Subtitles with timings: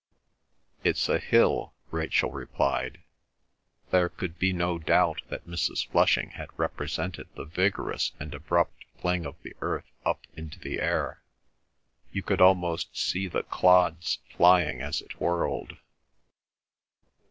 [0.83, 3.03] "It's a hill," Rachel replied.
[3.91, 5.87] There could be no doubt that Mrs.
[5.87, 11.21] Flushing had represented the vigorous and abrupt fling of the earth up into the air;
[12.11, 15.77] you could almost see the clods flying as it whirled.